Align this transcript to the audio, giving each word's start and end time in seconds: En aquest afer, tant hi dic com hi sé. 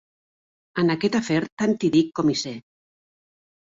En 0.85 0.89
aquest 0.95 1.19
afer, 1.21 1.39
tant 1.65 1.79
hi 1.79 1.93
dic 2.01 2.13
com 2.19 2.35
hi 2.35 2.39
sé. 2.45 2.59